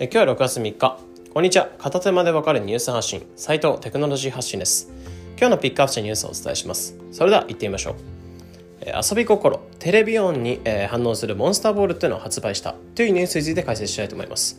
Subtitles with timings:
[0.00, 0.96] え今日は6月3日。
[1.34, 1.70] こんにちは。
[1.76, 3.26] 片手間でわかるニュース発信。
[3.34, 4.92] 斉藤テクノロジー発信です。
[5.36, 6.96] 今日のピックアップしたニュースをお伝えします。
[7.10, 7.94] それでは行ってみましょう。
[8.82, 9.58] え遊び心。
[9.80, 12.76] テレビ音に、え反応するモンスターボールというのを発売した。
[12.94, 14.56] というニュースについて解説したいと思います。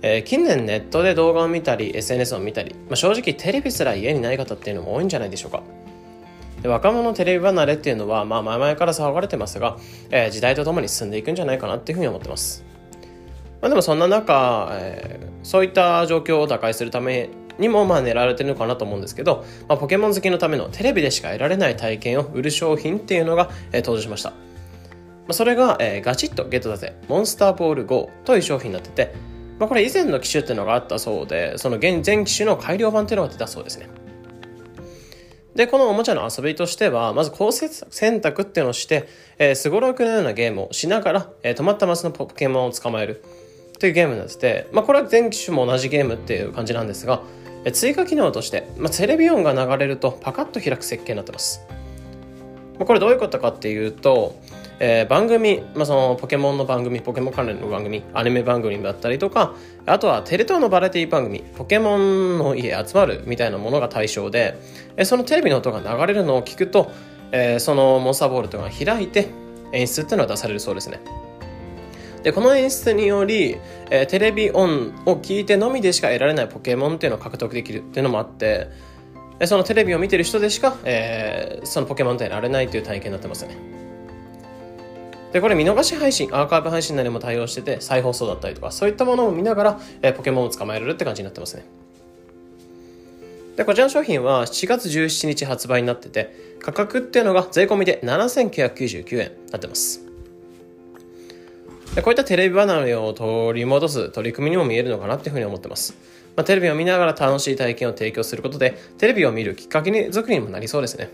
[0.00, 5.62] え近年ネットで動画を見たり SNS を見たり、まあ、正直テレビすら家にない方っていうのも多いんじゃないでしょうか。
[6.62, 9.76] で若者テレビ離れっていうのは、まあ、前々から騒がれてますが、
[10.08, 12.65] えー、時代とともに進んでいくんじゃないかなっていうふうに思ってます。
[13.60, 24.30] まあ、でもそんな中、えー、そういった状況を打開するためにもまあ狙われてるのかなと思うんですけど、まあ、ポケモン好きのためのテレビでしか得られない体験を売る商品っていうのが、えー、登場しました。
[24.30, 24.36] ま
[25.30, 29.14] あ、それが、えー、ガチッとゲットだぜ、モンスターボール GO という商品になってて、
[29.58, 33.88] まあ、これ以前の機種っていうのがあったそうで、その現前機種の改良版っていうのが出たそうですね。
[35.56, 39.08] で、このおもちゃの遊びとしては、まず構成選択っていうのをして、
[39.54, 43.24] すごろくのようなゲームをしながら、えー、止まったマスのポケモンを捕まえる。
[43.78, 47.22] というゲームになってて、まあ、これは全機種も同じゲームっていう感じなんですが、
[47.72, 51.60] 追加機能として、まあ、テレビ音が流れるとパカッと開く設計になってます。
[52.78, 54.36] まあ、これどういうことかっていうと、
[54.78, 59.54] えー、番組、まあ、そのポケモンの番組、ポケモン関連の番組、アニメ番組だったりとか、
[59.86, 64.58] あとはテレ東のバラエティ番組、ポケモンの家集まるみたいなものが対象で、
[64.96, 66.92] えー、そのテレビの音が流れるのを聞くと、
[67.32, 69.28] えー、そのモンスターボールというのが開いて
[69.72, 71.00] 演出っていうのが出されるそうですね。
[72.26, 73.56] で、この演出により、
[73.88, 78.66] えー、テレビオンを聞いてのみでしか得られないポケモンっていうのを獲得できるっていうのもあって、
[79.44, 83.56] そのテレビを見てる人でしか、えー、そのポケモンって得られないという体験になってますね。
[85.32, 91.64] で、これ見逃し配信、アーカイブ配信なりも対応してて、再放送だったりとか、そういったものを見ながら、えー、ポケモンを捕まえられるって感じになってますね。
[93.54, 100.05] で、こちらの商品は7月17日発売になってて、価格っていうのが税込みで7999円になってます。
[101.96, 105.96] でこういったテレビ離れを取り戻す取り組みにも見えるのかなっていうふうに思ってます。
[106.36, 111.08] まあ、テレビを見ながら楽しい体験を提供することで、テレビを見るきっかけに作りにもなりそうですね。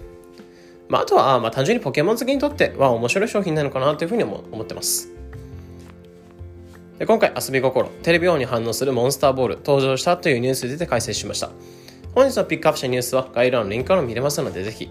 [0.88, 5.08] まあ、あとは、まあ、単純にポケモン好きにとっては面白い商品なのかなというふうにも思ってます。
[6.98, 11.50] で今回、遊び心、テレビ音に反応するモンスターボール登場したというニュースについて解説しました。
[12.16, 14.90] 本日のピックアップしたニュースは概要欄のリンクから見れますので、ぜひ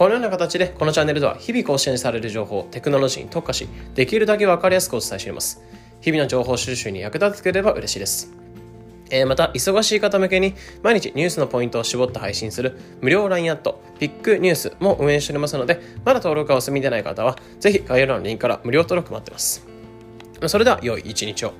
[0.00, 5.62] このような形でこのチャンネルでは日々更新される情報、テクノロジーに特化し、できるだけわかりやすくお伝えしています。
[6.00, 8.32] 日々の情報収集に役立ててくれれば嬉しいです。
[9.10, 19.66] え、また、忙しい方向けに毎日ニュースのポイントを絞って配信する無料 LINE アット、ピックニュースも運営しておりますので、まだ登録がお済みでない方は、ぜひ概要欄のリンクから無料登録待ってます。
[20.46, 21.52] それでは、良い一日を。